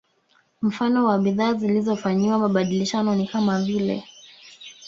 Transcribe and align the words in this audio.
Mfano 0.61 1.05
wa 1.05 1.17
bidhaa 1.17 1.53
zilizofanyiwa 1.53 2.39
mabadilishano 2.39 3.15
ni 3.15 3.27
kama 3.27 3.61
vile 3.61 4.03